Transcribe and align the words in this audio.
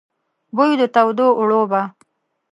بوی 0.55 0.71
د 0.79 0.83
تودو 0.95 1.27
اوړو 1.39 1.61
به، 1.71 1.81